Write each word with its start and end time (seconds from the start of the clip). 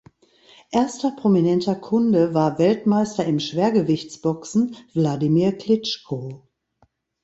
Erster 0.71 1.11
prominenter 1.11 1.75
Kunde 1.75 2.33
war 2.33 2.57
Weltmeister 2.57 3.23
im 3.25 3.39
Schwergewichts-Boxen 3.39 4.75
Wladimir 4.93 5.55
Klitschko. 5.55 6.41